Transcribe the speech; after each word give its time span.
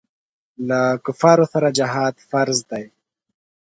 له 0.67 0.81
کفارو 1.05 1.45
سره 1.53 1.67
جهاد 1.79 2.15
فرض 2.29 2.59
دی. 2.71 2.85